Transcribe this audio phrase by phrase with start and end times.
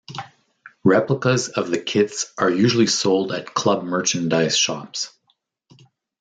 [0.83, 5.11] Replicas of the kits are usually sold at club merchandise shops.